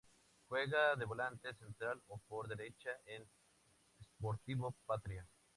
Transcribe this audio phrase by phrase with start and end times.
[0.47, 3.23] Juega de volante central o por derecha en
[4.01, 5.27] Sportivo Patria.